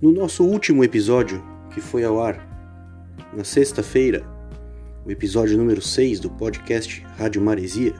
[0.00, 1.42] No nosso último episódio,
[1.74, 2.38] que foi ao ar
[3.36, 4.24] na sexta-feira,
[5.04, 7.96] o episódio número 6 do podcast Rádio Maresia,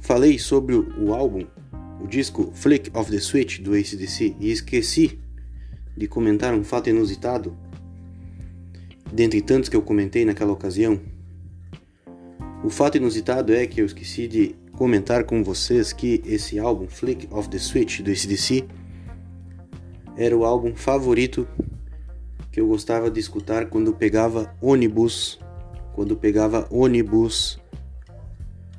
[0.00, 1.46] falei sobre o álbum,
[2.02, 5.20] o disco Flick of the Switch do ACDC e esqueci
[5.96, 7.56] de comentar um fato inusitado,
[9.12, 10.98] dentre tantos que eu comentei naquela ocasião.
[12.64, 17.28] O fato inusitado é que eu esqueci de comentar com vocês que esse álbum Flick
[17.30, 18.66] of the Switch do ACDC
[20.16, 21.46] era o álbum favorito
[22.50, 25.38] que eu gostava de escutar quando pegava ônibus,
[25.92, 27.60] quando pegava ônibus,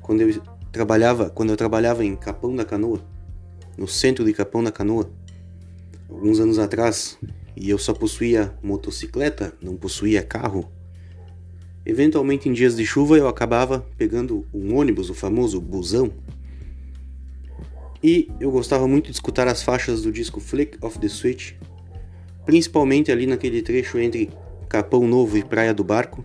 [0.02, 0.42] quando eu
[0.72, 3.00] trabalhava, quando eu trabalhava em Capão da Canoa,
[3.76, 5.08] no centro de Capão da Canoa,
[6.08, 7.16] alguns anos atrás,
[7.56, 10.68] e eu só possuía motocicleta, não possuía carro.
[11.86, 16.12] Eventualmente em dias de chuva eu acabava pegando um ônibus, o famoso busão.
[18.02, 21.54] E eu gostava muito de escutar as faixas do disco Flick of the Switch
[22.48, 24.30] principalmente ali naquele trecho entre
[24.70, 26.24] Capão Novo e Praia do Barco,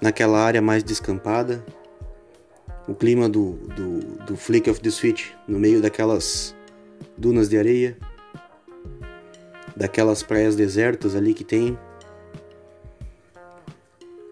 [0.00, 1.66] naquela área mais descampada,
[2.86, 6.54] o clima do, do, do Flick of the Switch no meio daquelas
[7.18, 7.96] dunas de areia,
[9.76, 11.76] daquelas praias desertas ali que tem,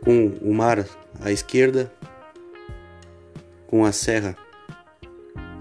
[0.04, 0.86] com o mar
[1.20, 1.92] à esquerda,
[3.66, 4.36] com a serra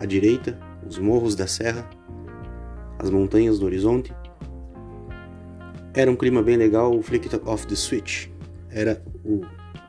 [0.01, 1.87] à direita, os morros da serra,
[2.97, 4.11] as montanhas do horizonte.
[5.93, 8.27] Era um clima bem legal, o Flick of the Switch
[8.71, 9.41] era o,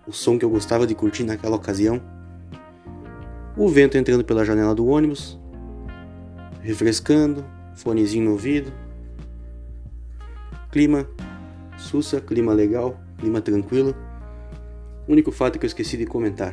[0.06, 1.98] o som que eu gostava de curtir naquela ocasião.
[3.56, 5.41] O vento entrando pela janela do ônibus,
[6.60, 7.42] refrescando,
[7.74, 8.70] fonezinho no ouvido.
[10.70, 11.08] Clima
[11.78, 13.94] sussa, clima legal, clima tranquilo.
[15.08, 16.52] Único fato que eu esqueci de comentar.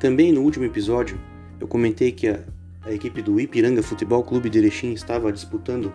[0.00, 1.20] Também no último episódio
[1.60, 2.40] eu comentei que a,
[2.82, 5.92] a equipe do Ipiranga Futebol Clube de Erechim estava disputando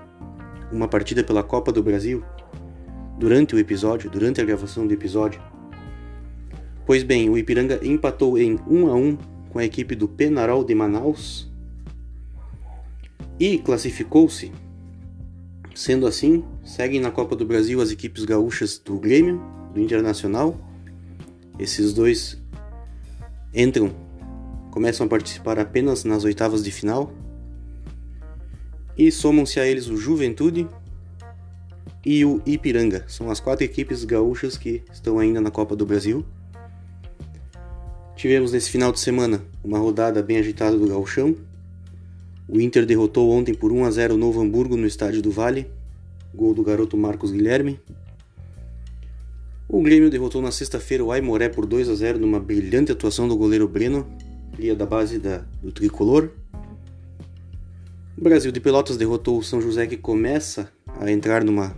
[0.71, 2.23] uma partida pela Copa do Brasil
[3.17, 5.41] durante o episódio, durante a gravação do episódio.
[6.85, 9.17] Pois bem, o Ipiranga empatou em 1 a 1
[9.49, 11.49] com a equipe do Penarol de Manaus
[13.39, 14.51] e classificou-se.
[15.73, 19.41] Sendo assim, seguem na Copa do Brasil as equipes gaúchas do Grêmio,
[19.73, 20.59] do Internacional.
[21.57, 22.41] Esses dois
[23.53, 23.91] entram,
[24.73, 27.13] começam a participar apenas nas oitavas de final
[28.97, 30.67] e somam-se a eles o Juventude
[32.03, 33.06] e o Ipiranga.
[33.07, 36.25] São as quatro equipes gaúchas que estão ainda na Copa do Brasil.
[38.16, 41.35] Tivemos nesse final de semana uma rodada bem agitada do Gauchão.
[42.47, 45.69] O Inter derrotou ontem por 1 a 0 o Novo Hamburgo no Estádio do Vale,
[46.33, 47.79] gol do garoto Marcos Guilherme.
[49.69, 53.38] O Grêmio derrotou na sexta-feira o Aimoré por 2 a 0 numa brilhante atuação do
[53.38, 54.07] goleiro Breno,
[54.55, 56.29] cria da base da, do tricolor.
[58.17, 61.75] O Brasil de Pelotas derrotou o São José que começa a entrar numa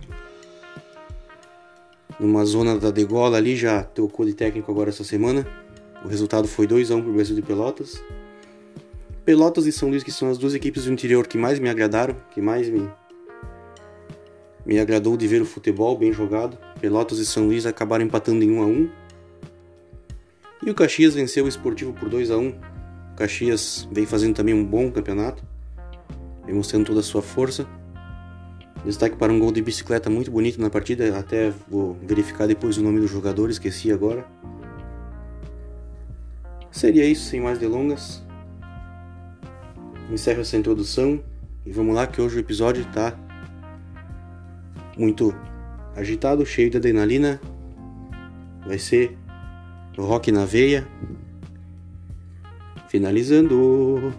[2.18, 5.46] numa zona da degola ali, já trocou de técnico agora essa semana.
[6.04, 8.02] O resultado foi 2 a 1 para o Brasil de Pelotas.
[9.24, 12.16] Pelotas e São Luís que são as duas equipes do interior que mais me agradaram,
[12.32, 12.88] que mais me
[14.64, 16.58] me agradou de ver o futebol bem jogado.
[16.80, 18.90] Pelotas e São Luís acabaram empatando em 1 a 1.
[20.66, 22.48] E o Caxias venceu o Esportivo por 2 a 1.
[22.48, 25.42] O Caxias vem fazendo também um bom campeonato
[26.56, 27.66] mostrando toda a sua força.
[28.84, 32.82] Destaque para um gol de bicicleta muito bonito na partida, até vou verificar depois o
[32.82, 34.24] nome do jogador, esqueci agora.
[36.70, 38.24] Seria isso, sem mais delongas.
[40.10, 41.22] Encerro essa introdução
[41.64, 43.18] e vamos lá que hoje o episódio está
[44.96, 45.34] muito
[45.96, 47.40] agitado, cheio de adrenalina.
[48.64, 49.16] Vai ser
[50.02, 50.86] rock na veia.
[52.88, 54.12] Finalizando.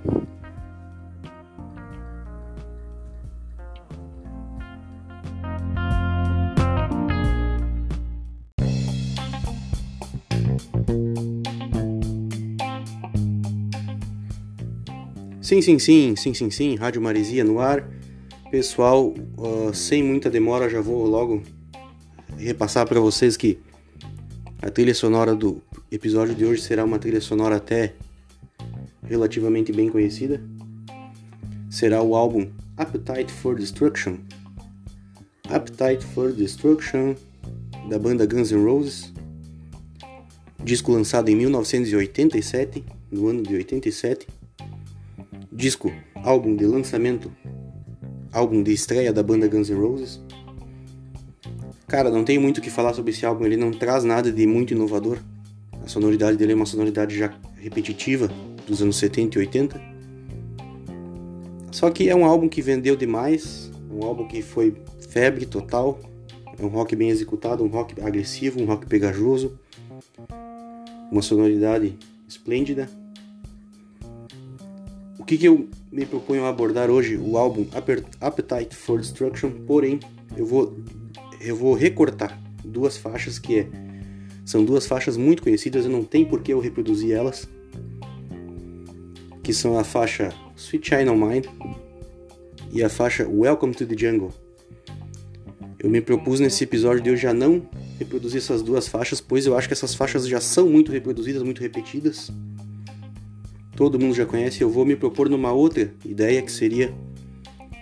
[15.48, 17.90] Sim, sim, sim, sim, sim, sim, Rádio Maresia no ar.
[18.51, 21.42] Pessoal, uh, sem muita demora, já vou logo
[22.38, 23.57] repassar para vocês que
[24.62, 25.62] a trilha sonora do
[25.92, 27.94] episódio de hoje será uma trilha sonora até
[29.04, 30.42] relativamente bem conhecida.
[31.69, 34.18] Será o álbum Appetite for Destruction.
[35.50, 37.16] Appetite for Destruction
[37.89, 39.13] da banda Guns N' Roses.
[40.63, 44.28] Disco lançado em 1987, no ano de 87
[45.57, 47.31] disco, álbum de lançamento,
[48.31, 50.22] álbum de estreia da banda Guns N' Roses.
[51.88, 54.45] Cara, não tem muito o que falar sobre esse álbum, ele não traz nada de
[54.45, 55.18] muito inovador.
[55.88, 58.30] A sonoridade dele é uma sonoridade já repetitiva
[58.68, 59.81] dos anos 70 e 80.
[61.72, 64.75] Só que é um álbum que vendeu demais, um álbum que foi
[65.10, 65.98] febre total,
[66.60, 69.57] é um rock bem executado, um rock agressivo, um rock pegajoso,
[71.10, 71.98] uma sonoridade
[72.28, 72.89] esplêndida.
[75.18, 77.16] O que, que eu me proponho a abordar hoje?
[77.16, 77.66] O álbum
[78.19, 80.01] Appetite for Destruction, porém
[80.36, 80.78] eu vou,
[81.39, 83.87] eu vou recortar duas faixas que é,
[84.48, 87.50] são duas faixas muito conhecidas, eu não tenho por que eu reproduzir elas,
[89.44, 91.48] que são a faixa Sweet China Mind
[92.72, 94.34] e a faixa Welcome to the Jungle.
[95.78, 99.58] Eu me propus nesse episódio de eu já não reproduzir essas duas faixas, pois eu
[99.58, 102.32] acho que essas faixas já são muito reproduzidas, muito repetidas.
[103.76, 104.62] Todo mundo já conhece.
[104.62, 106.96] Eu vou me propor numa outra ideia que seria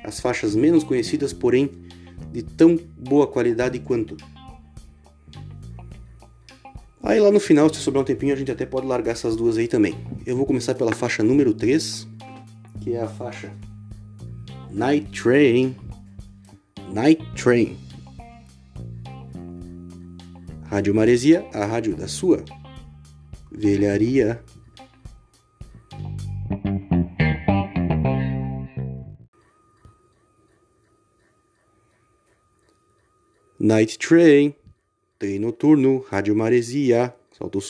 [0.03, 1.69] as faixas menos conhecidas, porém
[2.33, 4.17] de tão boa qualidade quanto.
[7.05, 9.59] Aí lá no final, se sobrar um tempinho, a gente até pode largar essas duas
[9.59, 9.93] aí também.
[10.25, 12.07] Eu vou começar pela faixa número 3,
[12.81, 13.53] que é a faixa
[14.71, 15.75] Night Train.
[16.91, 17.77] Night Train.
[20.63, 22.43] Rádio Maresia, a rádio da sua
[23.51, 24.43] velharia.
[33.59, 34.55] Night Train,
[35.25, 37.61] trem noturno, Rádio Maresia, solta o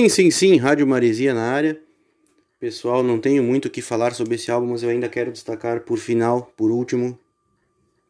[0.00, 1.78] Sim, sim, sim, Rádio Maresia na área.
[2.58, 5.82] Pessoal, não tenho muito o que falar sobre esse álbum, mas eu ainda quero destacar
[5.82, 7.18] por final, por último,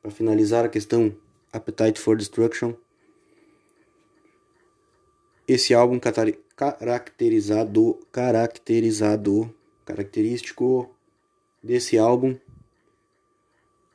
[0.01, 1.13] para finalizar a questão
[1.53, 2.75] Appetite for Destruction.
[5.49, 9.53] Esse álbum caracterizado, caracterizado,
[9.85, 10.89] característico
[11.61, 12.37] desse álbum,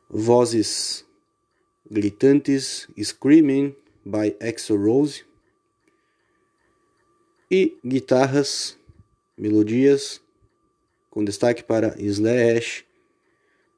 [0.09, 1.05] vozes
[1.89, 3.73] gritantes, Screaming
[4.05, 5.23] by Exo Rose
[7.55, 8.77] e guitarras,
[9.37, 10.19] melodias,
[11.09, 12.83] com destaque para Slash.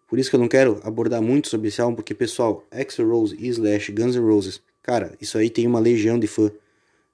[0.08, 3.38] Por isso que eu não quero abordar muito sobre esse álbum, porque pessoal, Axl Rose,
[3.40, 6.52] Slash, Guns N' Roses, cara, isso aí tem uma legião de fã.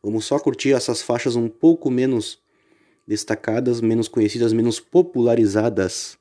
[0.01, 2.39] Vamos só curtir essas faixas um pouco menos
[3.05, 6.17] destacadas, menos conhecidas, menos popularizadas.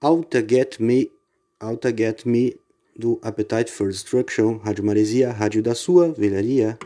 [0.00, 1.10] Alta Get Me,
[1.58, 2.56] Alta Get Me
[2.96, 6.78] do Appetite for Destruction, Rádio Maresia, Rádio da Sua Velharia.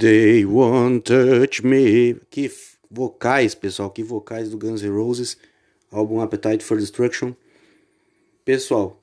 [0.00, 2.14] They won't touch me.
[2.30, 2.50] Que
[2.90, 5.36] vocais, pessoal, que vocais do Guns N' Roses,
[5.92, 7.34] álbum Appetite for Destruction.
[8.42, 8.98] Pessoal,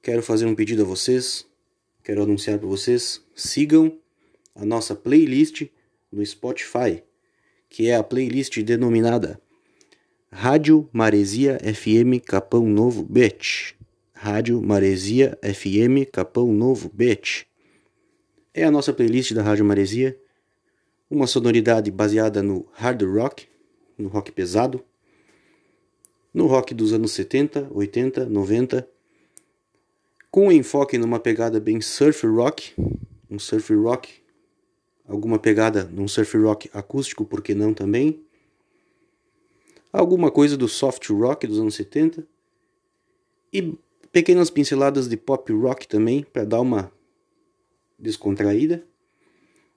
[0.00, 1.44] quero fazer um pedido a vocês,
[2.04, 3.98] quero anunciar para vocês, sigam
[4.54, 5.66] a nossa playlist
[6.12, 7.02] no Spotify,
[7.68, 9.40] que é a playlist denominada
[10.30, 13.74] Rádio Maresia FM Capão Novo Beach.
[14.12, 17.44] Rádio Maresia FM Capão Novo Beach.
[18.54, 20.16] É a nossa playlist da Rádio Maresia,
[21.10, 23.48] uma sonoridade baseada no hard rock,
[23.96, 24.84] no rock pesado,
[26.32, 28.88] no rock dos anos 70, 80, 90,
[30.30, 32.74] com enfoque numa pegada bem surf rock,
[33.30, 34.22] um surf rock,
[35.06, 38.22] alguma pegada num surf rock acústico, por que não também?
[39.90, 42.26] Alguma coisa do soft rock dos anos 70
[43.50, 43.74] e
[44.12, 46.92] pequenas pinceladas de pop rock também para dar uma
[47.98, 48.84] descontraída.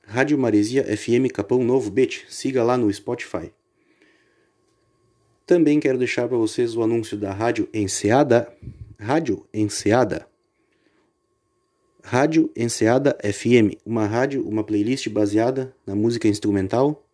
[0.04, 3.52] Rádio Maresia FM Capão Novo Beach, siga lá no Spotify.
[5.46, 8.52] Também quero deixar para vocês o anúncio da Rádio Enseada,
[9.00, 10.28] Rádio Enseada.
[12.04, 17.06] Rádio Enseada FM, uma rádio, uma playlist baseada na música instrumental,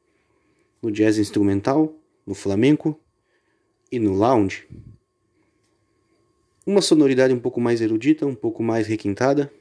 [0.82, 1.94] no jazz instrumental,
[2.26, 3.00] no flamenco
[3.92, 4.68] e no lounge.
[6.66, 9.52] Uma sonoridade um pouco mais erudita, um pouco mais requintada,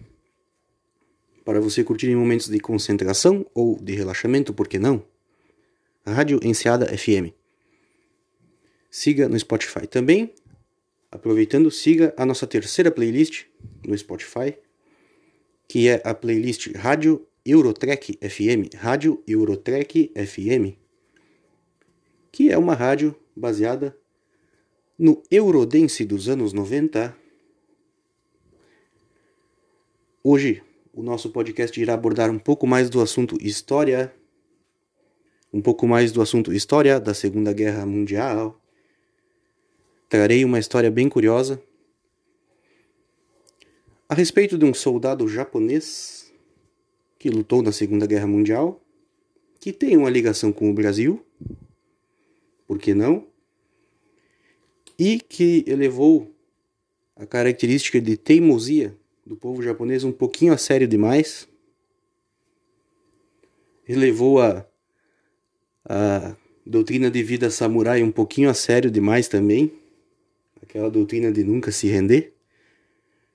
[1.46, 5.06] para você curtir em momentos de concentração ou de relaxamento, por que não?
[6.04, 7.32] Rádio Enseada FM.
[8.90, 10.34] Siga no Spotify também.
[11.08, 13.44] Aproveitando, siga a nossa terceira playlist
[13.86, 14.58] no Spotify,
[15.68, 20.76] que é a playlist Rádio Eurotrek FM, Rádio Eurotrek FM,
[22.32, 23.96] que é uma rádio baseada
[24.98, 27.16] no Eurodance dos anos 90.
[30.24, 30.65] Hoje
[30.96, 34.10] o nosso podcast irá abordar um pouco mais do assunto história,
[35.52, 38.58] um pouco mais do assunto história da Segunda Guerra Mundial.
[40.08, 41.62] Trarei uma história bem curiosa
[44.08, 46.32] a respeito de um soldado japonês
[47.18, 48.82] que lutou na Segunda Guerra Mundial,
[49.60, 51.22] que tem uma ligação com o Brasil,
[52.66, 53.26] por que não?
[54.98, 56.34] E que elevou
[57.14, 61.48] a característica de teimosia do povo japonês um pouquinho a sério demais.
[63.88, 64.64] Ele levou a,
[65.84, 69.72] a doutrina de vida samurai um pouquinho a sério demais também.
[70.62, 72.34] Aquela doutrina de nunca se render,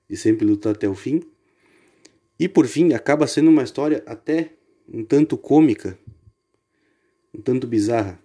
[0.10, 1.22] de sempre lutar até o fim.
[2.40, 4.54] E por fim, acaba sendo uma história até
[4.92, 5.98] um tanto cômica,
[7.34, 8.20] um tanto bizarra.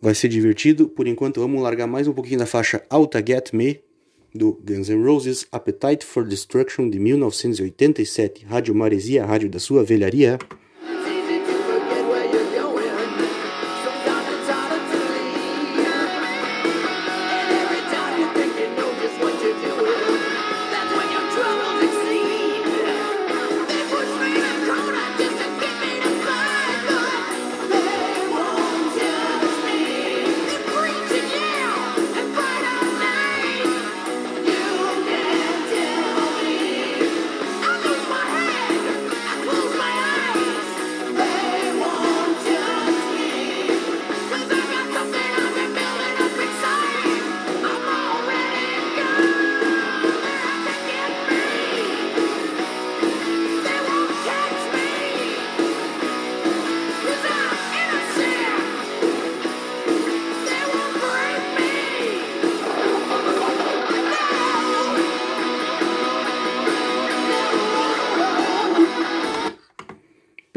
[0.00, 0.88] Vai ser divertido.
[0.88, 3.82] Por enquanto, vamos largar mais um pouquinho da faixa Alta Get Me,
[4.34, 10.38] do Guns N' Roses Appetite for Destruction de 1987, Rádio Maresia, rádio da sua velharia.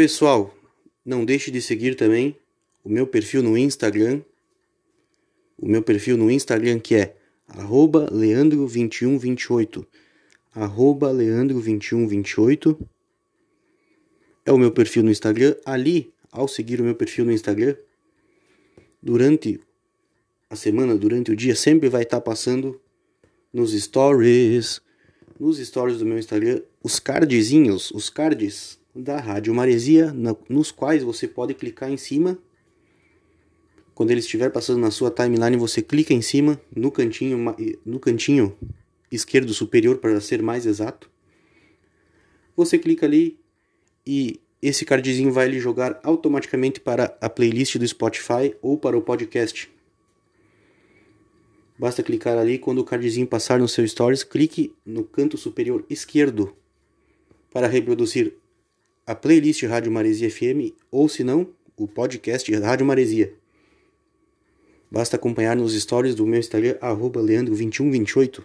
[0.04, 0.52] Pessoal,
[1.06, 2.36] não deixe de seguir também
[2.84, 4.22] o meu perfil no Instagram.
[5.58, 7.16] O meu perfil no Instagram que é
[7.50, 9.86] leandro2128.
[10.58, 12.78] leandro2128
[14.46, 15.56] é o meu perfil no Instagram.
[15.64, 17.78] Ali, ao seguir o meu perfil no Instagram,
[19.02, 19.58] durante
[20.50, 22.78] a semana, durante o dia, sempre vai estar passando
[23.54, 24.82] nos stories,
[25.40, 30.14] nos stories do meu Instagram, os cardzinhos, os cards da Rádio Maresia,
[30.48, 32.38] nos quais você pode clicar em cima.
[33.96, 38.56] Quando ele estiver passando na sua timeline, você clica em cima, no cantinho, no cantinho
[39.12, 41.10] esquerdo superior, para ser mais exato.
[42.56, 43.40] Você clica ali
[44.06, 49.02] e esse cardzinho vai lhe jogar automaticamente para a playlist do Spotify ou para o
[49.02, 49.72] podcast.
[51.78, 56.56] Basta clicar ali quando o cardzinho passar no seu stories, clique no canto superior esquerdo
[57.52, 58.38] para reproduzir
[59.06, 63.34] a playlist Rádio Maresia FM ou, se não, o podcast Rádio Maresia.
[64.90, 68.44] Basta acompanhar nos stories do meu Instagram, leandro2128.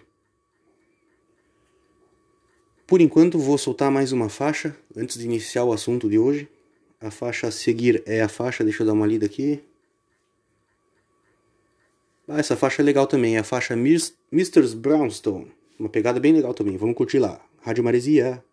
[2.85, 6.49] Por enquanto, vou soltar mais uma faixa antes de iniciar o assunto de hoje.
[6.99, 9.63] A faixa a seguir é a faixa, deixa eu dar uma lida aqui.
[12.27, 14.75] Ah, essa faixa é legal também, é a faixa Mr.
[14.75, 15.51] Brownstone.
[15.79, 17.39] Uma pegada bem legal também, vamos curtir lá.
[17.61, 18.43] Rádio Maresia.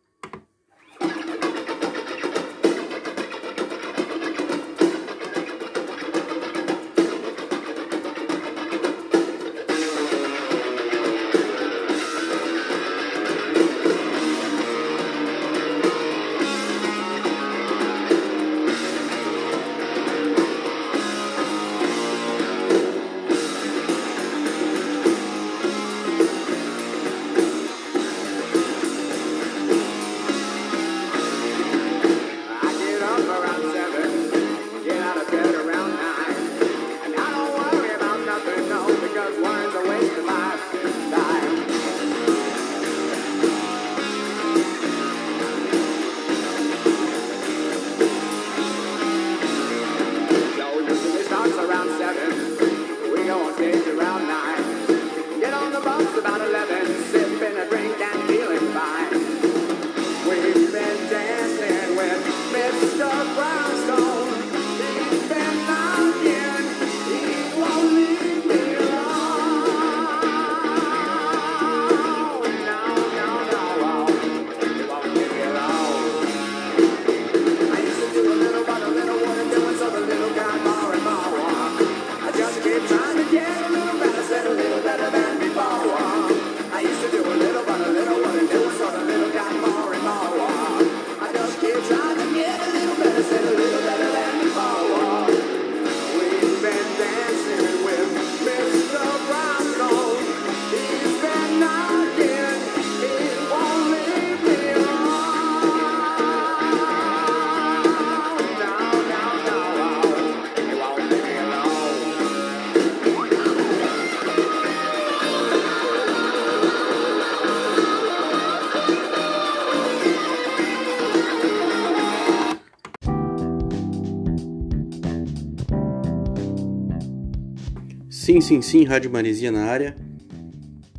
[128.46, 129.96] Sim, sim, Rádio Maresia na área.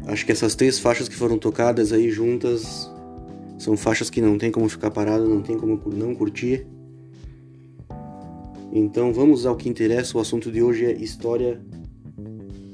[0.05, 2.91] Acho que essas três faixas que foram tocadas aí juntas
[3.57, 6.67] são faixas que não tem como ficar parado, não tem como não curtir.
[8.69, 10.17] Então vamos ao que interessa.
[10.17, 11.61] O assunto de hoje é história,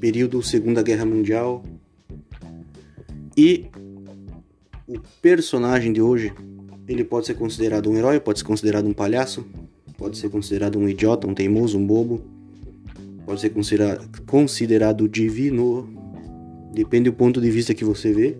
[0.00, 1.62] período Segunda Guerra Mundial.
[3.36, 3.66] E
[4.88, 6.32] o personagem de hoje,
[6.88, 9.46] ele pode ser considerado um herói, pode ser considerado um palhaço,
[9.96, 12.33] pode ser considerado um idiota, um teimoso, um bobo
[13.24, 15.88] pode ser considerado, considerado divino,
[16.72, 18.36] depende do ponto de vista que você vê.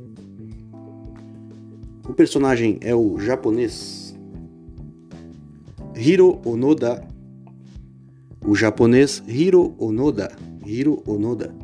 [2.09, 4.15] O personagem é o japonês
[5.97, 7.07] Hiro Onoda.
[8.45, 10.31] O japonês Hiro Onoda.
[10.67, 11.55] Hiro Onoda.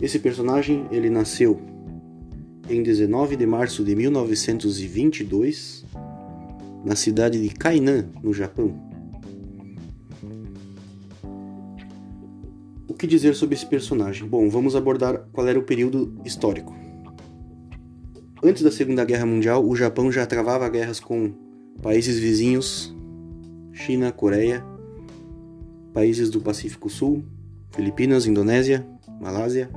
[0.00, 1.60] Esse personagem ele nasceu
[2.68, 5.84] em 19 de março de 1922
[6.84, 8.91] na cidade de Kainan, no Japão.
[13.02, 14.28] Que dizer sobre esse personagem?
[14.28, 16.72] Bom, vamos abordar qual era o período histórico.
[18.40, 21.32] Antes da Segunda Guerra Mundial, o Japão já travava guerras com
[21.82, 22.94] países vizinhos,
[23.72, 24.64] China, Coreia,
[25.92, 27.24] países do Pacífico Sul,
[27.72, 28.86] Filipinas, Indonésia,
[29.20, 29.68] Malásia.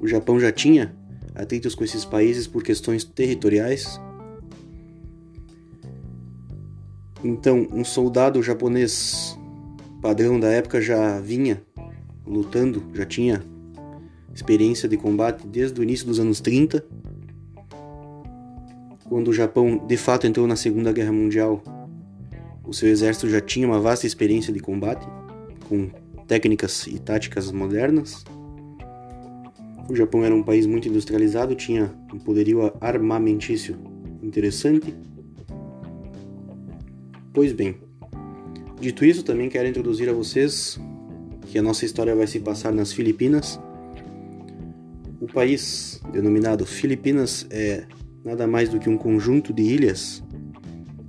[0.00, 0.94] O Japão já tinha
[1.34, 4.00] atritos com esses países por questões territoriais.
[7.24, 9.36] Então, um soldado japonês
[10.00, 11.62] padrão da época já vinha
[12.26, 13.42] lutando, já tinha
[14.34, 16.84] experiência de combate desde o início dos anos 30.
[19.08, 21.62] Quando o Japão de fato entrou na Segunda Guerra Mundial,
[22.64, 25.04] o seu exército já tinha uma vasta experiência de combate,
[25.68, 25.90] com
[26.28, 28.24] técnicas e táticas modernas.
[29.88, 33.76] O Japão era um país muito industrializado, tinha um poderio armamentício
[34.22, 34.94] interessante.
[37.32, 37.76] Pois bem,
[38.80, 40.80] dito isso, também quero introduzir a vocês
[41.46, 43.60] que a nossa história vai se passar nas Filipinas.
[45.20, 47.84] O país denominado Filipinas é
[48.24, 50.22] nada mais do que um conjunto de ilhas,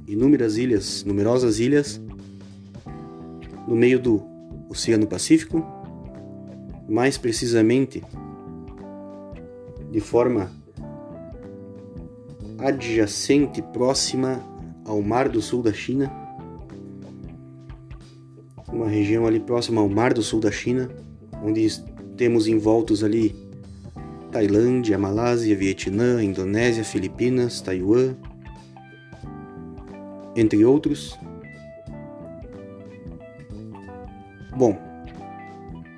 [0.06, 2.02] inúmeras ilhas, numerosas ilhas,
[3.68, 4.22] no meio do
[4.70, 5.66] Oceano Pacífico,
[6.90, 8.04] mais precisamente
[9.90, 10.52] de forma
[12.58, 14.44] adjacente, próxima
[14.86, 16.21] ao Mar do Sul da China,
[18.72, 20.90] uma região ali próxima ao Mar do Sul da China,
[21.44, 21.68] onde
[22.16, 23.36] temos envoltos ali
[24.32, 28.16] Tailândia, Malásia, Vietnã, Indonésia, Filipinas, Taiwan,
[30.36, 31.18] entre outros.
[34.56, 34.78] Bom,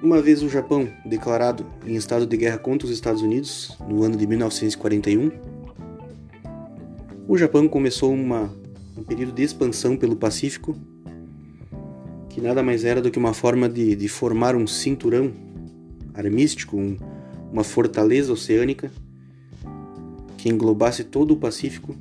[0.02, 4.18] uma vez o Japão declarado em estado de guerra contra os Estados Unidos, no ano
[4.18, 5.32] de 1941,
[7.28, 8.54] o Japão começou uma,
[8.98, 10.76] um período de expansão pelo Pacífico,
[12.34, 15.32] que nada mais era do que uma forma de, de formar um cinturão
[16.16, 16.98] armístico, um,
[17.52, 18.92] uma fortaleza oceânica
[20.36, 21.96] que englobasse todo o Pacífico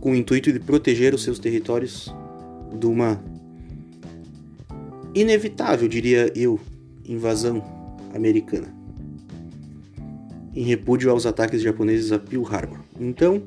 [0.00, 2.14] com o intuito de proteger os seus territórios
[2.78, 3.24] de uma
[5.14, 6.60] inevitável, diria eu,
[7.06, 7.64] invasão
[8.14, 8.68] americana,
[10.54, 12.80] em repúdio aos ataques japoneses a Pearl Harbor.
[13.00, 13.42] Então,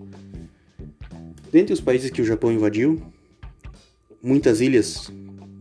[1.51, 2.99] dentre os países que o Japão invadiu,
[4.21, 5.11] muitas ilhas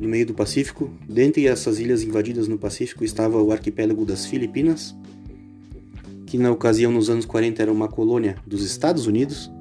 [0.01, 4.97] no meio do Pacífico, dentre essas ilhas invadidas no Pacífico estava o arquipélago das Filipinas,
[6.27, 9.53] que na ocasião nos anos 40 era uma colônia dos Estados Unidos,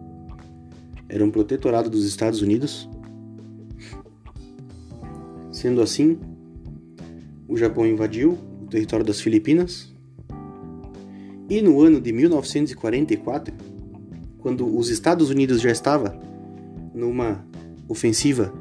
[1.10, 2.88] era um protetorado dos Estados Unidos.
[5.52, 6.18] Sendo assim,
[7.46, 9.94] o Japão invadiu o território das Filipinas.
[11.50, 13.54] E no ano de 1944,
[14.38, 16.18] quando os Estados Unidos já estava
[16.94, 17.44] numa
[17.90, 18.54] ofensiva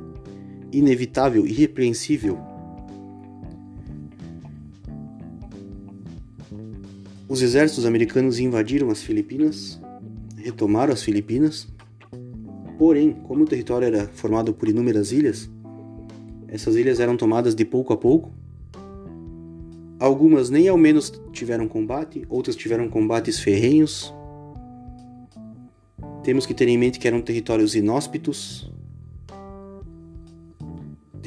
[0.72, 2.38] inevitável, irrepreensível
[7.28, 9.78] Os exércitos americanos invadiram as Filipinas,
[10.38, 11.68] retomaram as Filipinas.
[12.78, 15.50] Porém, como o território era formado por inúmeras ilhas,
[16.48, 18.33] essas ilhas eram tomadas de pouco a pouco.
[20.00, 24.14] Algumas nem ao menos tiveram combate, outras tiveram combates ferrenhos.
[26.24, 28.72] Temos que ter em mente que eram territórios inóspitos.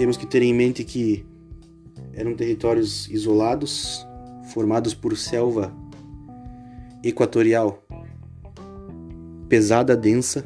[0.01, 1.23] Temos que ter em mente que
[2.15, 4.03] eram territórios isolados,
[4.51, 5.71] formados por selva
[7.03, 7.85] equatorial
[9.47, 10.43] pesada, densa.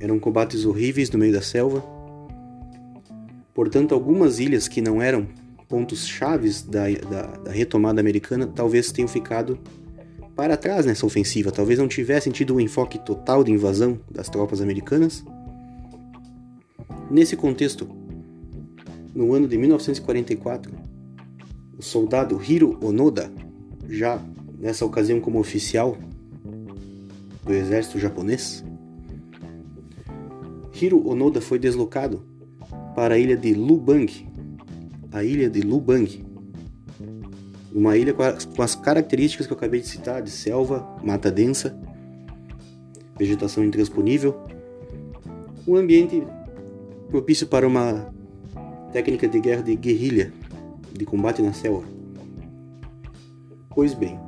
[0.00, 1.84] Eram combates horríveis no meio da selva.
[3.52, 5.28] Portanto, algumas ilhas que não eram
[5.68, 9.58] pontos chaves da, da, da, retomada americana talvez tenham ficado
[10.34, 11.52] para trás nessa ofensiva.
[11.52, 15.22] Talvez não tivessem tido o um enfoque total de invasão das tropas americanas.
[17.12, 17.86] Nesse contexto,
[19.14, 20.72] no ano de 1944,
[21.76, 23.30] o soldado Hiro Onoda,
[23.86, 24.18] já
[24.58, 25.98] nessa ocasião como oficial
[27.44, 28.64] do exército japonês,
[30.72, 32.24] Hiro Onoda foi deslocado
[32.96, 34.10] para a ilha de Lubang,
[35.12, 36.24] a ilha de Lubang,
[37.74, 41.78] uma ilha com as características que eu acabei de citar, de selva, mata densa,
[43.18, 44.34] vegetação intransponível,
[45.68, 46.26] um ambiente
[47.12, 48.10] propício para uma
[48.90, 50.32] técnica de guerra de guerrilha,
[50.90, 51.84] de combate na selva.
[53.68, 54.18] Pois bem,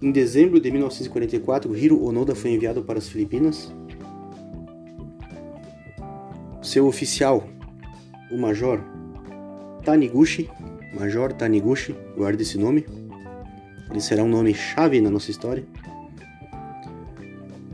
[0.00, 3.70] em dezembro de 1944, Hiro Onoda foi enviado para as Filipinas.
[6.62, 7.46] Seu oficial,
[8.32, 8.80] o Major
[9.84, 10.48] Taniguchi,
[10.98, 12.86] Major Taniguchi, guarde esse nome.
[13.90, 15.64] Ele será um nome chave na nossa história.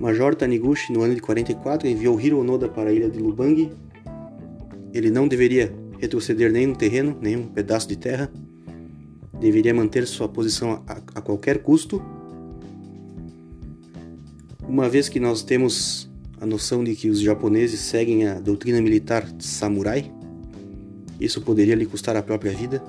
[0.02, 3.72] Major Taniguchi, no ano de 44, enviou Hiro Onoda para a ilha de Lubang.
[4.92, 8.30] Ele não deveria retroceder nem um terreno, nem um pedaço de terra
[9.42, 12.00] deveria manter sua posição a, a qualquer custo,
[14.68, 16.08] uma vez que nós temos
[16.40, 20.12] a noção de que os japoneses seguem a doutrina militar samurai,
[21.20, 22.80] isso poderia lhe custar a própria vida.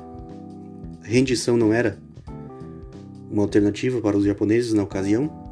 [1.04, 1.98] A rendição não era
[3.32, 5.43] uma alternativa para os japoneses na ocasião.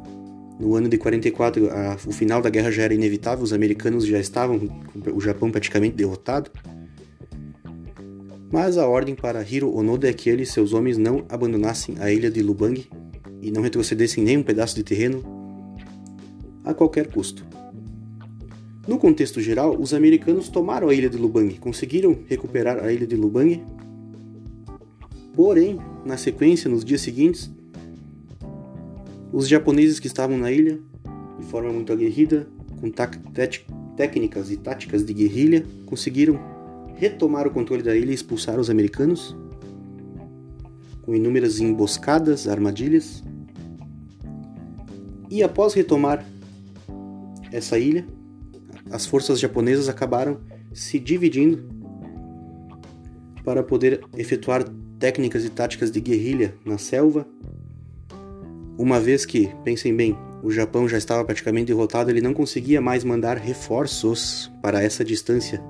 [0.60, 4.18] No ano de 44, a, o final da guerra já era inevitável, os americanos já
[4.18, 6.50] estavam com o Japão praticamente derrotado.
[8.52, 12.12] Mas a ordem para Hiro Onoda é que ele e seus homens não abandonassem a
[12.12, 12.86] ilha de Lubang
[13.40, 15.24] e não retrocedessem nem um pedaço de terreno
[16.64, 17.44] a qualquer custo.
[18.86, 23.16] No contexto geral, os americanos tomaram a ilha de Lubang, conseguiram recuperar a ilha de
[23.16, 23.62] Lubang.
[25.34, 27.50] Porém, na sequência, nos dias seguintes,
[29.32, 30.78] os japoneses que estavam na ilha,
[31.38, 32.46] de forma muito aguerrida,
[32.78, 32.90] com
[33.96, 36.38] técnicas e táticas de guerrilha, conseguiram
[36.96, 39.34] retomar o controle da ilha e expulsar os americanos,
[41.02, 43.24] com inúmeras emboscadas, armadilhas.
[45.30, 46.24] E após retomar
[47.50, 48.06] essa ilha,
[48.90, 50.40] as forças japonesas acabaram
[50.72, 51.64] se dividindo
[53.42, 54.64] para poder efetuar
[54.98, 57.26] técnicas e táticas de guerrilha na selva,
[58.82, 63.04] uma vez que, pensem bem, o Japão já estava praticamente derrotado, ele não conseguia mais
[63.04, 65.62] mandar reforços para essa distância.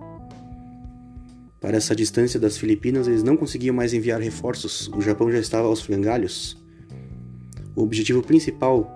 [1.61, 4.89] Para essa distância das Filipinas, eles não conseguiam mais enviar reforços.
[4.97, 6.57] O Japão já estava aos frangalhos.
[7.77, 8.91] O objetivo principal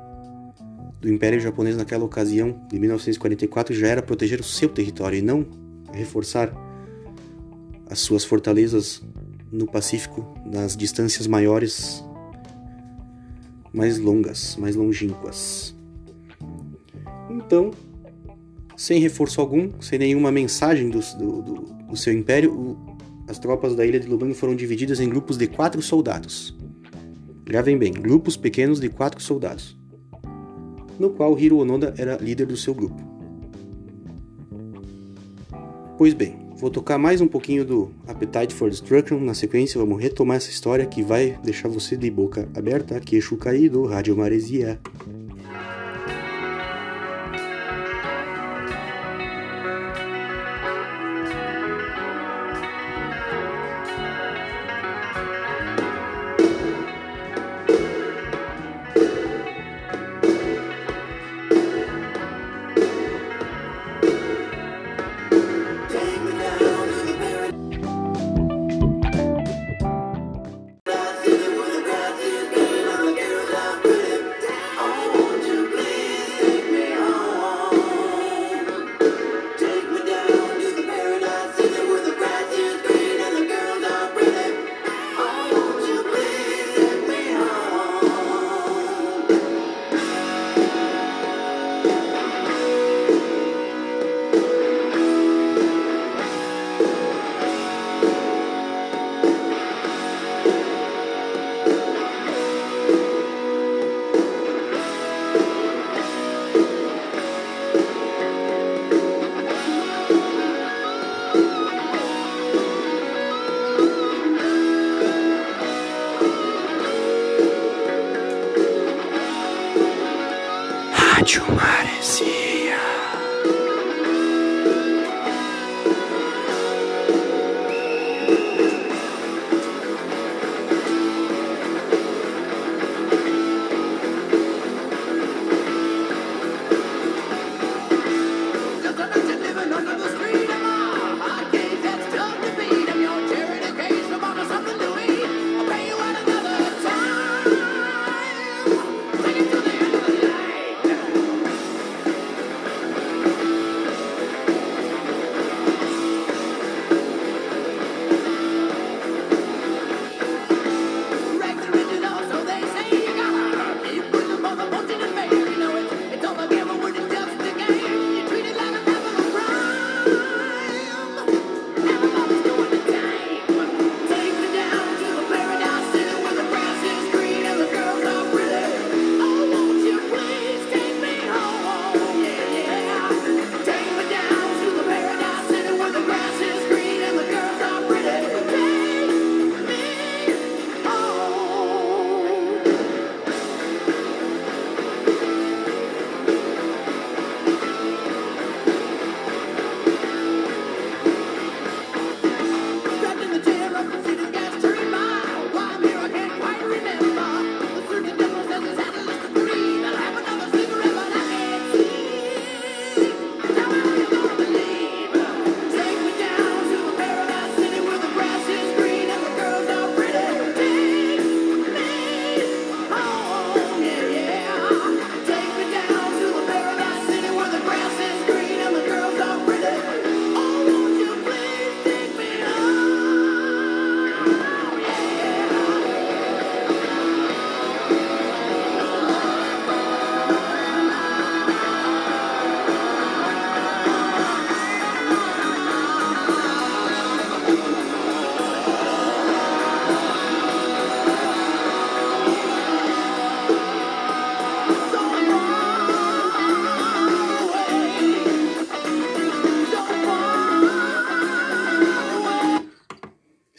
[0.98, 5.46] do Império Japonês naquela ocasião, de 1944, já era proteger o seu território e não
[5.92, 6.50] reforçar
[7.90, 9.02] as suas fortalezas
[9.52, 12.02] no Pacífico, nas distâncias maiores,
[13.76, 15.76] mais longas, mais longínquas.
[17.28, 17.70] Então,
[18.74, 21.54] sem reforço algum, sem nenhuma mensagem do, do, do,
[21.90, 22.96] do seu império, o,
[23.28, 26.56] as tropas da ilha de Lubang foram divididas em grupos de quatro soldados.
[27.44, 29.76] Gravem bem, grupos pequenos de quatro soldados,
[30.98, 33.00] no qual Hiro Onoda era líder do seu grupo.
[35.98, 39.20] Pois bem, Vou tocar mais um pouquinho do Appetite for Destruction.
[39.20, 43.84] Na sequência, vamos retomar essa história que vai deixar você de boca aberta, queixo caído,
[43.84, 44.80] rádio maresia.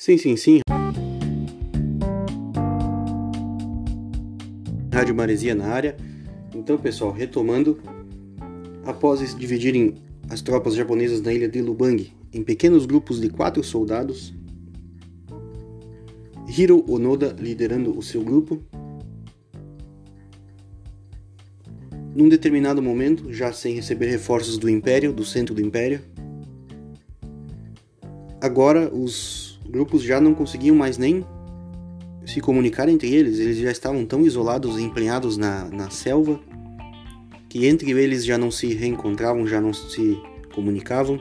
[0.08, 0.60] Sim, sim, sim.
[4.90, 5.98] Rádio Maresia na área.
[6.56, 7.78] Então, pessoal, retomando,
[8.86, 9.96] após dividirem
[10.30, 14.34] as tropas japonesas na ilha de Lubang em pequenos grupos de quatro soldados,
[16.48, 18.62] Hiro Onoda liderando o seu grupo,
[22.16, 26.00] num determinado momento, já sem receber reforços do Império, do centro do Império,
[28.40, 31.26] agora os grupos já não conseguiam mais nem
[32.26, 36.40] se comunicar entre eles, eles já estavam tão isolados e empenhados na, na selva
[37.48, 40.22] que entre eles já não se reencontravam, já não se
[40.54, 41.20] comunicavam.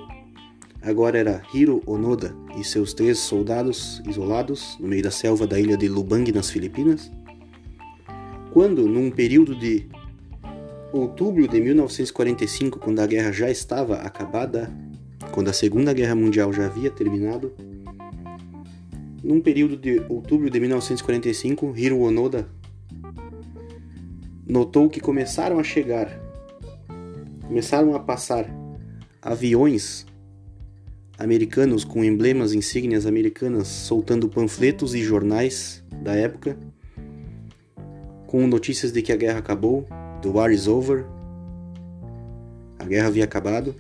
[0.83, 5.77] Agora era Hiro Onoda e seus três soldados isolados no meio da selva da ilha
[5.77, 7.11] de Lubang, nas Filipinas.
[8.53, 9.87] Quando, num período de
[10.93, 14.73] outubro de 1945, quando a guerra já estava acabada,
[15.33, 17.53] quando a Segunda Guerra Mundial já havia terminado,
[19.27, 22.49] num período de outubro de 1945, Hiro Onoda
[24.47, 26.09] notou que começaram a chegar,
[27.45, 28.49] começaram a passar
[29.21, 30.07] aviões
[31.19, 36.57] americanos com emblemas, insígnias americanas, soltando panfletos e jornais da época,
[38.29, 39.89] com notícias de que a guerra acabou,
[40.23, 41.05] the war is over,
[42.79, 43.75] a guerra havia acabado.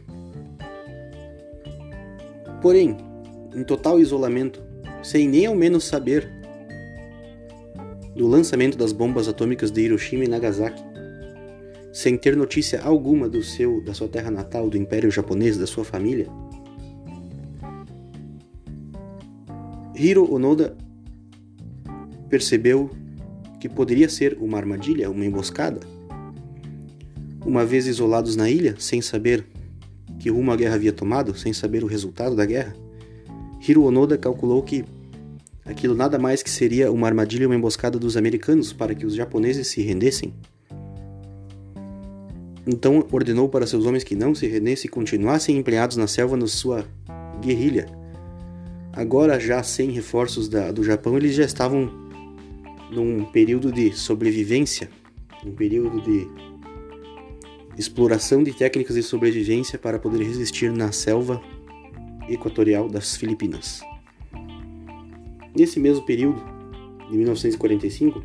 [2.60, 2.96] Porém,
[3.54, 4.65] em total isolamento,
[5.06, 6.28] sem nem ao menos saber
[8.16, 10.82] do lançamento das bombas atômicas de Hiroshima e Nagasaki,
[11.92, 15.84] sem ter notícia alguma do seu da sua terra natal, do Império Japonês, da sua
[15.84, 16.26] família.
[19.94, 20.76] Hiro Onoda
[22.28, 22.90] percebeu
[23.60, 25.80] que poderia ser uma armadilha, uma emboscada.
[27.46, 29.46] Uma vez isolados na ilha, sem saber
[30.18, 32.74] que rumo a guerra havia tomado, sem saber o resultado da guerra,
[33.60, 34.84] Hiro Onoda calculou que
[35.66, 39.14] aquilo nada mais que seria uma armadilha e uma emboscada dos americanos para que os
[39.14, 40.32] japoneses se rendessem.
[42.66, 46.46] Então ordenou para seus homens que não se rendessem e continuassem empenhados na selva na
[46.46, 46.84] sua
[47.40, 47.86] guerrilha.
[48.92, 51.90] Agora, já sem reforços da, do Japão, eles já estavam
[52.90, 54.88] num período de sobrevivência,
[55.44, 56.26] um período de
[57.78, 61.40] exploração de técnicas de sobrevivência para poder resistir na selva
[62.28, 63.80] equatorial das Filipinas.
[65.56, 66.42] Nesse mesmo período,
[67.10, 68.22] de 1945,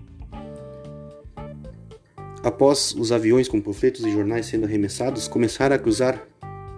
[2.44, 6.28] após os aviões com panfletos e jornais sendo arremessados, começaram a cruzar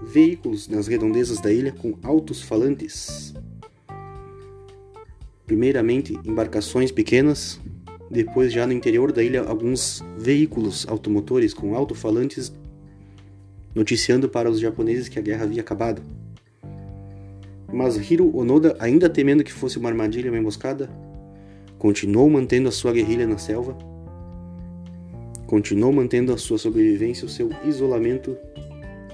[0.03, 3.33] veículos nas redondezas da ilha com altos falantes.
[5.47, 7.59] Primeiramente, embarcações pequenas,
[8.11, 12.53] depois já no interior da ilha alguns veículos automotores com alto-falantes
[13.73, 16.03] noticiando para os japoneses que a guerra havia acabado.
[17.73, 20.87] Mas Hiro Onoda, ainda temendo que fosse uma armadilha uma emboscada,
[21.79, 23.75] continuou mantendo a sua guerrilha na selva,
[25.47, 28.37] continuou mantendo a sua sobrevivência, o seu isolamento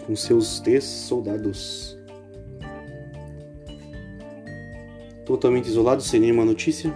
[0.06, 1.98] com seus três soldados.
[5.26, 6.94] Totalmente isolados, sem nenhuma notícia.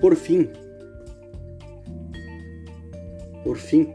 [0.00, 0.48] Por fim,
[3.44, 3.94] por fim,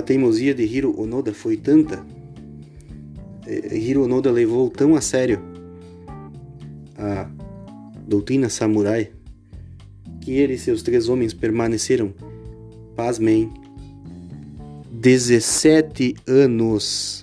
[0.00, 2.02] A teimosia de Hiro Onoda foi tanta,
[3.46, 5.38] é, Hiro Onoda levou tão a sério
[6.96, 7.28] a
[8.08, 9.10] doutrina samurai
[10.22, 12.14] que ele e seus três homens permaneceram,
[12.96, 13.52] pasmem,
[14.90, 17.22] 17 anos.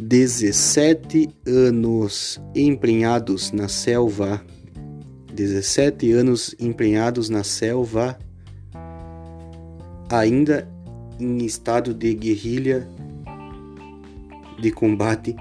[0.00, 4.42] 17 anos empenhados na selva.
[5.34, 8.18] 17 anos empenhados na selva,
[10.08, 10.66] ainda
[11.18, 12.88] em estado de guerrilha
[14.60, 15.36] de combate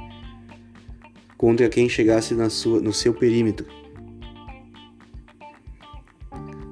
[1.38, 3.66] contra quem chegasse na sua, no seu perímetro.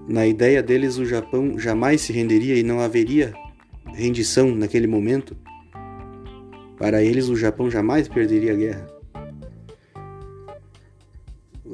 [0.08, 3.34] Na ideia deles, o Japão jamais se renderia e não haveria
[3.93, 5.36] rendição naquele momento.
[6.78, 8.95] Para eles, o Japão jamais perderia a guerra.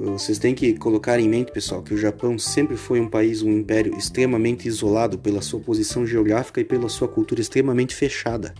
[0.03, 3.51] Vocês têm que colocar em mente, pessoal, que o Japão sempre foi um país, um
[3.51, 8.51] império extremamente isolado pela sua posição geográfica e pela sua cultura extremamente fechada.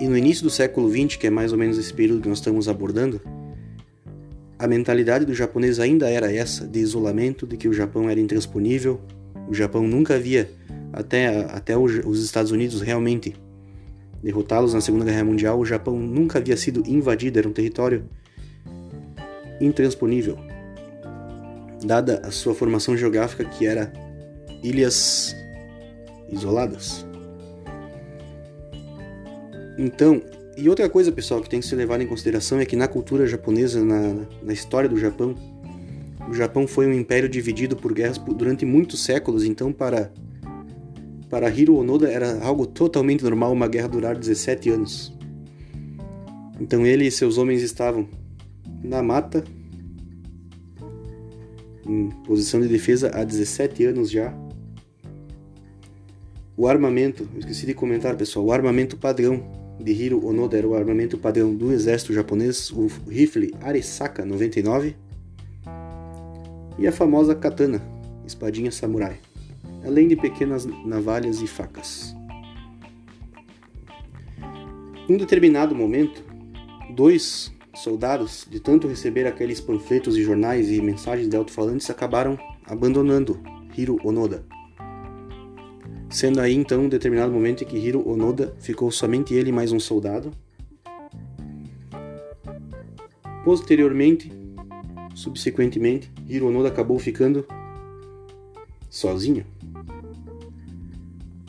[0.00, 2.38] E no início do século XX, que é mais ou menos esse período que nós
[2.38, 3.20] estamos abordando,
[4.56, 9.00] a mentalidade do japonês ainda era essa, de isolamento, de que o Japão era intransponível,
[9.48, 10.48] o Japão nunca havia,
[10.92, 13.34] até, até os Estados Unidos realmente
[14.22, 18.04] derrotá-los na Segunda Guerra Mundial, o Japão nunca havia sido invadido, era um território
[19.60, 20.38] intransponível,
[21.84, 23.92] dada a sua formação geográfica que era
[24.62, 25.34] ilhas
[26.28, 27.06] isoladas.
[29.78, 30.22] Então,
[30.56, 33.26] e outra coisa, pessoal, que tem que ser levada em consideração é que na cultura
[33.26, 35.34] japonesa, na, na história do Japão,
[36.28, 40.10] o Japão foi um império dividido por guerras durante muitos séculos, então para
[41.28, 45.12] para Hiro Onoda era algo totalmente normal uma guerra durar 17 anos.
[46.60, 48.08] Então ele e seus homens estavam
[48.82, 49.44] na mata,
[51.86, 54.34] em posição de defesa há 17 anos já.
[56.56, 59.42] O armamento, eu esqueci de comentar pessoal, o armamento padrão
[59.78, 64.96] de Hiro Onoda era o armamento padrão do exército japonês, o rifle Aresaka 99
[66.78, 67.82] e a famosa katana,
[68.26, 69.18] espadinha samurai,
[69.84, 72.16] além de pequenas navalhas e facas.
[75.08, 76.24] Em um determinado momento,
[76.94, 83.40] dois soldados, de tanto receber aqueles panfletos e jornais e mensagens de alto-falantes, acabaram abandonando
[83.76, 84.44] Hiro Onoda.
[86.08, 89.78] Sendo aí então um determinado momento em que Hiro Onoda ficou somente ele mais um
[89.78, 90.30] soldado.
[93.44, 94.32] Posteriormente,
[95.14, 97.46] subsequentemente, Hiro Onoda acabou ficando
[98.88, 99.44] sozinho.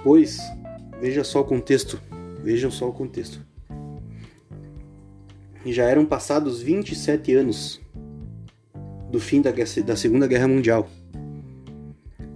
[0.03, 0.39] Pois,
[0.99, 1.99] veja só o contexto,
[2.43, 3.46] vejam só o contexto
[5.65, 7.81] e já eram passados 27 anos
[9.11, 9.51] do fim da,
[9.85, 10.89] da Segunda Guerra Mundial.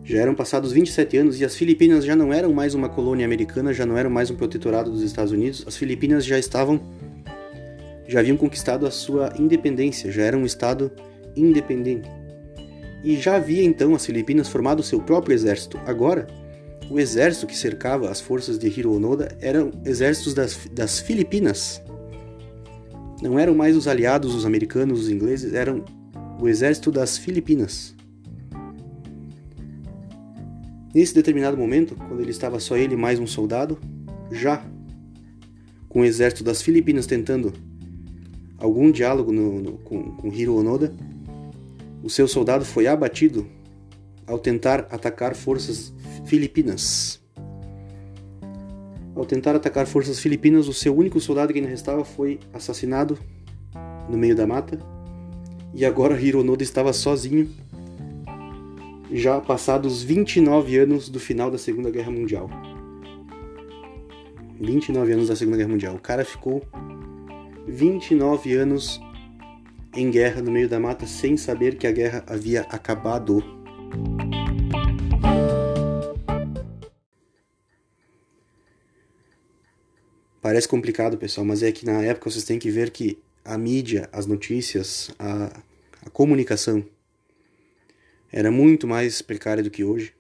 [0.04, 3.74] Já eram passados 27 anos e as Filipinas já não eram mais uma colônia americana,
[3.74, 5.64] já não eram mais um protetorado dos Estados Unidos.
[5.68, 6.82] As Filipinas já estavam
[8.08, 10.92] já haviam conquistado a sua independência, já eram um estado
[11.34, 12.10] independente.
[13.04, 15.80] E já havia então as Filipinas formado seu próprio exército.
[15.86, 16.28] Agora,
[16.90, 21.82] o exército que cercava as forças de Hiro Onoda eram exércitos das, das Filipinas,
[23.22, 25.86] não eram mais os aliados, os americanos, os ingleses, eram
[26.40, 27.96] o exército das Filipinas.
[30.94, 33.78] Nesse determinado momento, quando ele estava só ele mais um soldado,
[34.32, 34.66] já
[35.88, 37.54] com o exército das Filipinas tentando
[38.58, 40.94] algum diálogo no, no, com, com Hiro Onoda,
[42.04, 43.48] o seu soldado foi abatido
[44.26, 45.94] ao tentar atacar forças
[46.26, 47.21] filipinas.
[49.22, 53.20] Ao tentar atacar forças filipinas, o seu único soldado que ainda restava foi assassinado
[54.10, 54.80] no meio da mata.
[55.76, 57.48] E agora Hironoda estava sozinho,
[59.12, 62.50] já passados 29 anos do final da Segunda Guerra Mundial.
[64.60, 65.94] 29 anos da Segunda Guerra Mundial.
[65.94, 66.64] O cara ficou
[67.68, 69.00] 29 anos
[69.96, 73.61] em guerra no meio da mata sem saber que a guerra havia acabado.
[80.52, 84.10] Parece complicado, pessoal, mas é que na época vocês têm que ver que a mídia,
[84.12, 85.46] as notícias, a,
[86.06, 86.86] a comunicação
[88.30, 90.14] era muito mais precária do que hoje.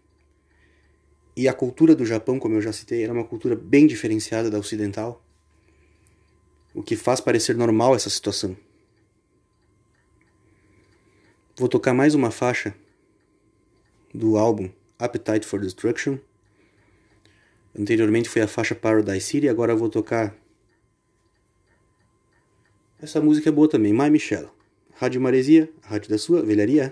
[1.35, 4.57] E a cultura do Japão, como eu já citei, era uma cultura bem diferenciada da
[4.57, 5.21] ocidental,
[6.73, 8.55] o que faz parecer normal essa situação.
[11.57, 12.73] Vou tocar mais uma faixa
[14.15, 16.17] do álbum Appetite for Destruction
[17.77, 20.35] Anteriormente foi a faixa Paradise City, agora vou tocar.
[23.01, 24.49] Essa música é boa também, My Michelle.
[24.93, 26.89] Rádio Maresia, rádio da sua velharia.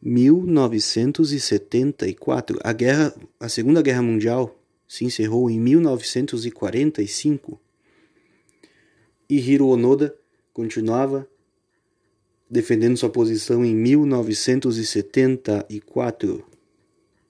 [0.02, 2.58] 1974.
[2.64, 7.60] A guerra, a Segunda Guerra Mundial se encerrou em 1945.
[9.30, 10.18] E Hiro Onoda
[10.52, 11.32] continuava
[12.50, 16.44] defendendo sua posição em 1974.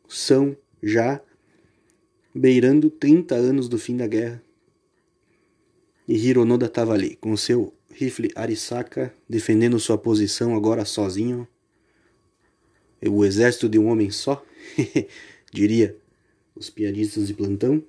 [0.08, 1.20] São já
[2.34, 4.42] beirando 30 anos do fim da guerra.
[6.06, 11.48] E Hironoda estava ali, com seu rifle Arisaka, defendendo sua posição agora sozinho.
[13.06, 14.44] O exército de um homem só,
[15.52, 15.96] diria
[16.54, 17.82] os piadistas de plantão.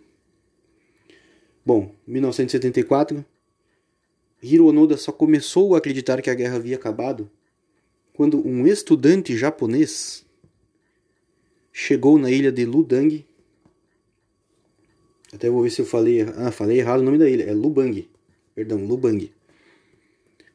[1.65, 3.25] Bom, 1974,
[4.41, 7.29] Hiro Onoda só começou a acreditar que a guerra havia acabado
[8.13, 10.25] quando um estudante japonês
[11.71, 13.25] chegou na ilha de Ludang
[15.35, 16.21] até vou ver se eu falei.
[16.21, 17.43] Ah, falei errado o nome da ilha.
[17.43, 18.07] É Lubang.
[18.55, 19.31] Perdão, Lubang.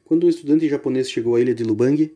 [0.03, 2.11] Quando o estudante japonês chegou à ilha de Lubang,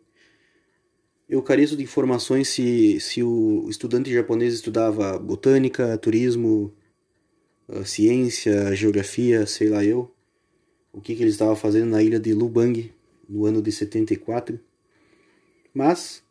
[1.30, 6.74] eu careço de informações se, se o estudante japonês estudava botânica, turismo,
[7.70, 10.12] ah, ciência, geografia, sei lá eu.
[10.96, 12.90] O que, que ele estava fazendo na ilha de Lubang
[13.28, 14.58] no ano de 74.
[15.74, 16.24] Mas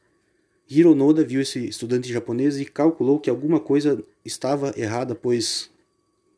[0.68, 5.70] Hironoda viu esse estudante japonês e calculou que alguma coisa estava errada, pois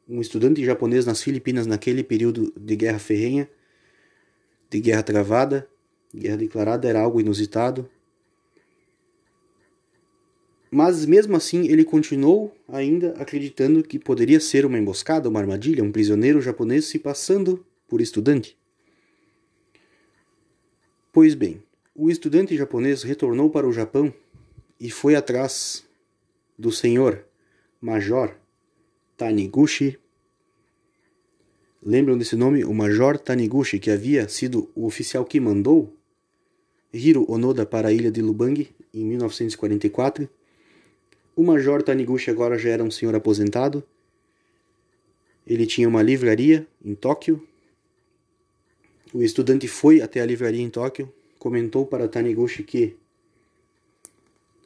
[0.09, 3.49] um estudante japonês nas Filipinas naquele período de guerra ferrenha,
[4.69, 5.69] de guerra travada,
[6.13, 7.89] guerra declarada, era algo inusitado.
[10.69, 15.93] Mas mesmo assim, ele continuou ainda acreditando que poderia ser uma emboscada, uma armadilha, um
[15.93, 18.57] prisioneiro japonês se passando por estudante.
[21.13, 21.63] Pois bem,
[21.95, 24.13] o estudante japonês retornou para o Japão
[24.79, 25.87] e foi atrás
[26.59, 27.25] do senhor
[27.81, 28.37] Major
[29.17, 29.99] Taniguchi.
[31.83, 32.65] Lembram desse nome?
[32.65, 35.95] O Major Taniguchi, que havia sido o oficial que mandou
[36.93, 40.29] Hiro Onoda para a ilha de Lubang em 1944.
[41.35, 43.85] O Major Taniguchi agora já era um senhor aposentado.
[45.47, 47.47] Ele tinha uma livraria em Tóquio.
[49.17, 52.97] O estudante foi até a livraria em Tóquio, comentou para Taniguchi que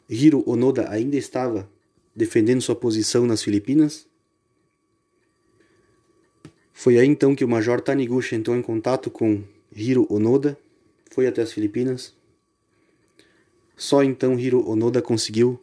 [0.09, 1.69] Hiro Onoda ainda estava
[2.15, 4.11] defendendo sua posição nas Filipinas
[6.81, 10.57] foi aí então que o Major Taniguchi entrou em contato com Hiro Onoda,
[11.11, 12.15] foi até as Filipinas.
[13.77, 15.63] Só então Hiro Onoda conseguiu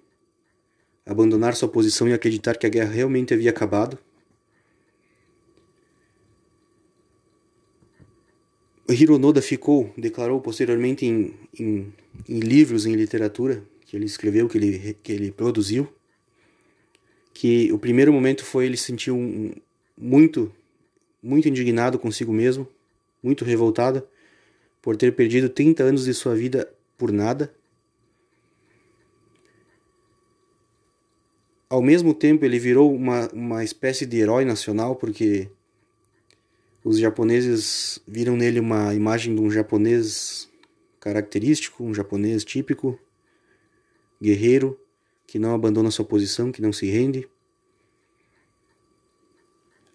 [1.03, 3.97] abandonar sua posição e acreditar que a guerra realmente havia acabado.
[8.93, 11.93] Hiro Onoda ficou, declarou posteriormente em, em,
[12.27, 15.87] em livros, em literatura, que ele escreveu, que ele, que ele produziu,
[17.33, 19.51] que o primeiro momento foi ele sentiu um,
[19.97, 20.51] muito
[21.21, 22.67] muito indignado consigo mesmo,
[23.21, 24.07] muito revoltado
[24.81, 27.53] por ter perdido 30 anos de sua vida por nada.
[31.69, 35.49] Ao mesmo tempo, ele virou uma, uma espécie de herói nacional, porque
[36.87, 40.49] os japoneses viram nele uma imagem de um japonês
[41.01, 42.97] característico, um japonês típico,
[44.21, 44.79] guerreiro,
[45.27, 47.27] que não abandona sua posição, que não se rende.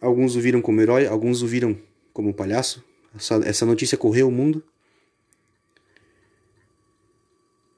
[0.02, 1.78] Alguns o viram como herói, alguns o viram
[2.12, 2.84] como palhaço.
[3.16, 4.62] Essa, essa notícia correu o mundo.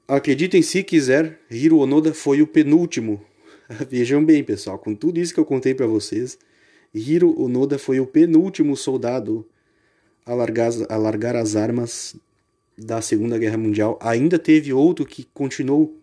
[0.08, 3.24] Acreditem se quiser, Hiro Onoda foi o penúltimo.
[3.88, 6.36] Vejam bem, pessoal, com tudo isso que eu contei para vocês,
[6.95, 9.45] Hiro Onoda foi o penúltimo soldado
[10.24, 12.16] a largar, a largar as armas
[12.78, 13.99] da Segunda Guerra Mundial.
[14.01, 15.99] Ainda teve outro que continuou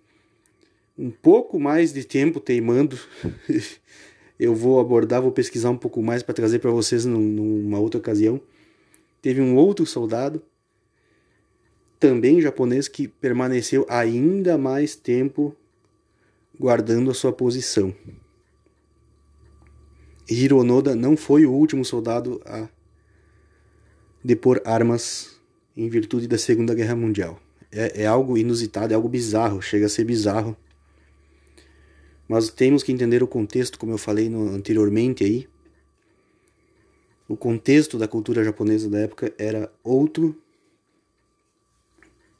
[0.97, 2.99] um pouco mais de tempo teimando
[4.37, 8.41] eu vou abordar, vou pesquisar um pouco mais para trazer para vocês numa outra ocasião.
[9.21, 10.41] Teve um outro soldado,
[11.99, 15.55] também japonês, que permaneceu ainda mais tempo
[16.59, 17.93] guardando a sua posição.
[20.33, 22.67] Hironoda não foi o último soldado a
[24.23, 25.39] depor armas
[25.75, 27.39] em virtude da Segunda Guerra Mundial.
[27.71, 30.55] É, é algo inusitado, é algo bizarro, chega a ser bizarro
[32.31, 35.49] mas temos que entender o contexto, como eu falei no, anteriormente aí.
[37.27, 40.41] O contexto da cultura japonesa da época era outro.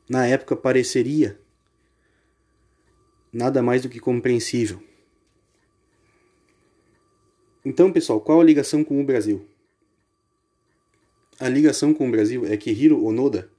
[0.07, 1.37] Na época pareceria
[3.33, 4.81] nada mais do que compreensível.
[7.63, 9.45] Então, pessoal, qual a ligação com o Brasil?
[11.39, 13.49] A ligação com o Brasil é que Hiro Onoda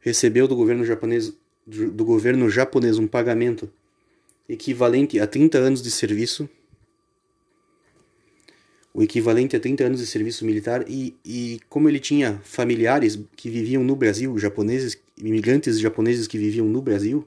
[0.00, 1.32] recebeu do governo japonês
[1.64, 3.70] do governo japonês um pagamento
[4.48, 6.48] equivalente a 30 anos de serviço
[8.94, 13.48] o equivalente a 30 anos de serviço militar e, e como ele tinha familiares que
[13.48, 17.26] viviam no Brasil, japoneses, imigrantes japoneses que viviam no Brasil,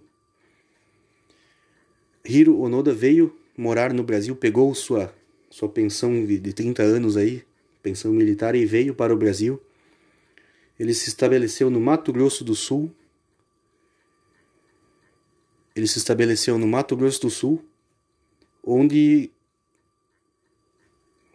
[2.24, 5.14] Hiro Onoda veio morar no Brasil, pegou sua
[5.56, 7.42] sua pensão de 30 anos aí,
[7.82, 9.58] pensão militar e veio para o Brasil.
[10.78, 12.92] Ele se estabeleceu no Mato Grosso do Sul.
[15.74, 17.64] Ele se estabeleceu no Mato Grosso do Sul,
[18.62, 19.32] onde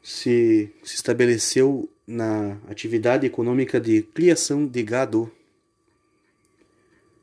[0.02, 5.32] se, se estabeleceu na atividade econômica de criação de gado,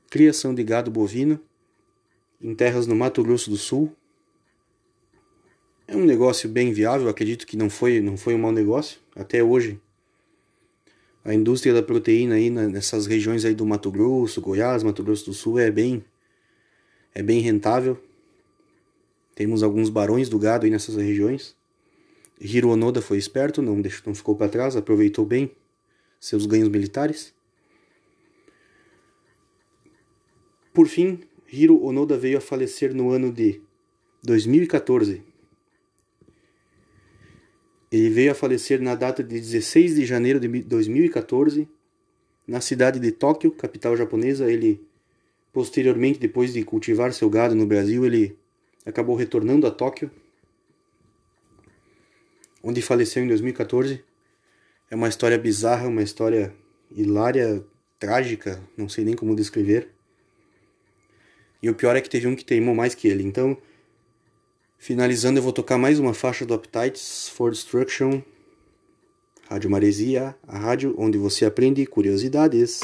[0.10, 1.40] criação de gado bovino
[2.42, 3.96] em terras no Mato Grosso do Sul.
[5.88, 9.42] É um negócio bem viável, acredito que não foi, não foi um mau negócio até
[9.42, 9.80] hoje.
[11.24, 15.34] A indústria da proteína aí nessas regiões aí do Mato Grosso, Goiás, Mato Grosso do
[15.34, 16.04] Sul é bem
[17.16, 17.98] é bem rentável.
[19.34, 21.56] Temos alguns barões do gado aí nessas regiões.
[22.40, 25.52] Hiro Onoda foi esperto, não, deixou, não ficou para trás, aproveitou bem
[26.20, 27.34] seus ganhos militares.
[30.74, 31.22] Por fim,
[31.52, 33.62] Hiro Onoda veio a falecer no ano de
[34.22, 35.27] 2014.
[37.92, 41.68] Ele veio a falecer na data de 16 de janeiro de 2014,
[42.48, 44.52] na cidade de Tóquio, capital japonesa.
[44.52, 44.82] Ele,
[45.54, 48.38] posteriormente, depois de cultivar seu gado no Brasil, ele
[48.86, 50.12] acabou retornando a Tóquio
[52.68, 54.04] onde faleceu em 2014.
[54.92, 56.54] É uma história bizarra, uma história
[56.92, 57.64] hilária,
[57.98, 59.90] trágica, não sei nem como descrever.
[61.62, 63.24] E o pior é que teve um que teimou mais que ele.
[63.24, 63.58] Então,
[64.78, 68.22] finalizando, eu vou tocar mais uma faixa do Appetites for Destruction,
[69.50, 72.82] Rádio Maresia, a rádio onde você aprende curiosidades.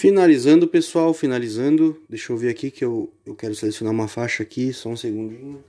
[0.00, 2.02] Finalizando, pessoal, finalizando.
[2.08, 5.62] Deixa eu ver aqui que eu, eu quero selecionar uma faixa aqui, só um segundinho.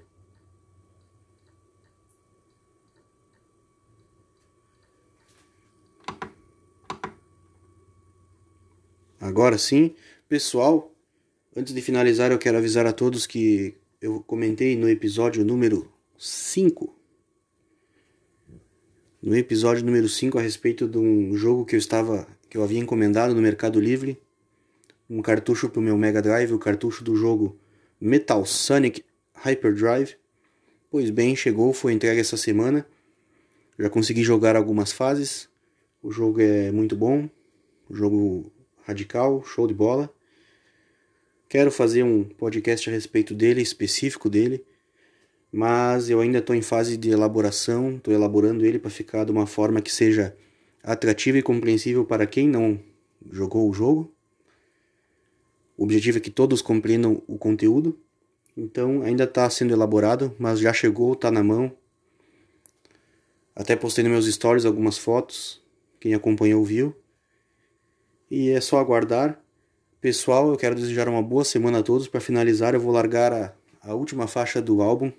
[9.19, 9.93] Agora sim,
[10.29, 10.95] pessoal,
[11.53, 16.95] antes de finalizar, eu quero avisar a todos que eu comentei no episódio número 5.
[19.21, 22.79] No episódio número 5 a respeito de um jogo que eu estava que eu havia
[22.79, 24.21] encomendado no Mercado Livre,
[25.09, 27.57] um cartucho para o meu Mega Drive, o cartucho do jogo
[27.97, 30.17] Metal Sonic Hyperdrive.
[30.89, 32.85] Pois bem, chegou, foi entregue essa semana.
[33.79, 35.47] Já consegui jogar algumas fases.
[36.03, 37.29] O jogo é muito bom,
[37.89, 38.51] jogo
[38.83, 40.13] radical, show de bola.
[41.47, 44.65] Quero fazer um podcast a respeito dele, específico dele,
[45.49, 49.47] mas eu ainda estou em fase de elaboração, estou elaborando ele para ficar de uma
[49.47, 50.35] forma que seja
[50.83, 52.79] atrativa e compreensível para quem não
[53.31, 54.11] jogou o jogo.
[55.77, 57.99] O objetivo é que todos compreendam o conteúdo.
[58.55, 61.71] Então ainda está sendo elaborado, mas já chegou, está na mão.
[63.55, 65.61] Até postei nos meus stories algumas fotos.
[65.99, 66.95] Quem acompanhou viu.
[68.29, 69.39] E é só aguardar.
[69.99, 72.07] Pessoal, eu quero desejar uma boa semana a todos.
[72.07, 75.11] Para finalizar, eu vou largar a, a última faixa do álbum.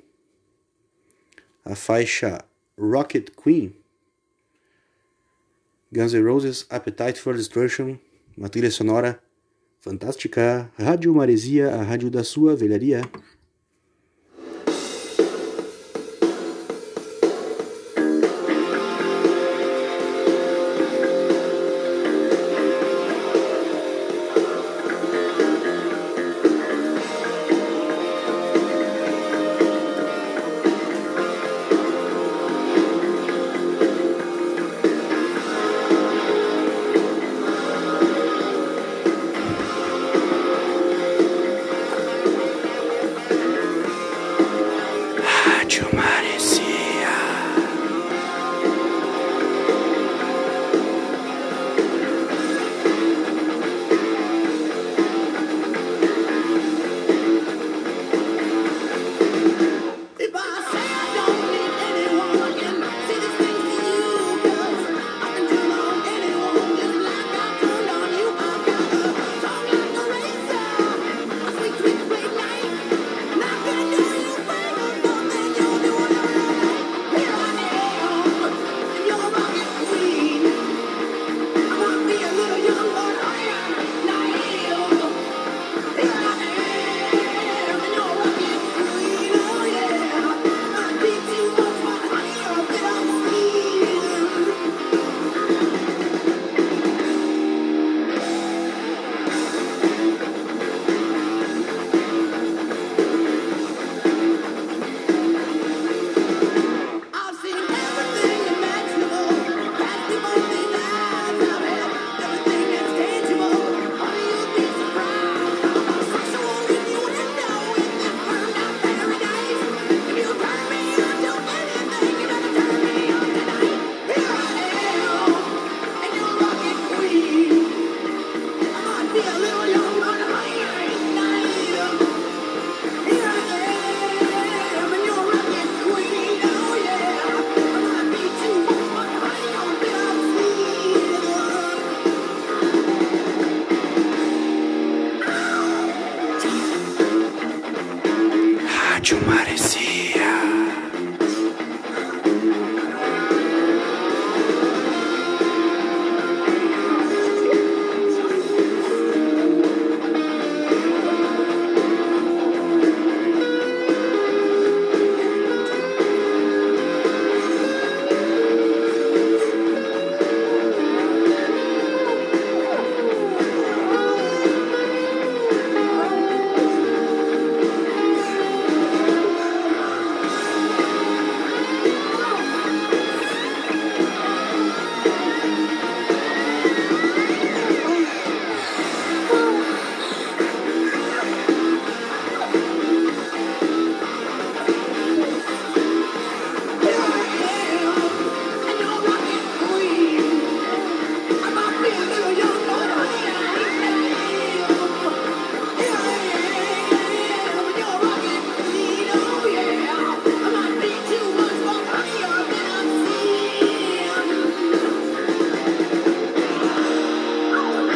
[1.65, 2.45] A faixa
[2.79, 3.82] Rocket Queen.
[5.95, 7.99] Guns N' Roses Appetite for Destruction,
[8.35, 9.21] uma trilha sonora
[9.79, 10.73] fantástica.
[10.79, 13.03] Rádio Maresia, a rádio da sua velharia.